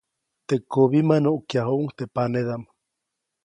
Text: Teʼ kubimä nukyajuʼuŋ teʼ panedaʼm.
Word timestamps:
Teʼ 0.47 0.61
kubimä 0.71 1.15
nukyajuʼuŋ 1.23 1.85
teʼ 1.97 2.11
panedaʼm. 2.15 2.63